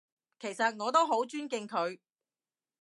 [0.39, 1.99] 其實我都好尊敬佢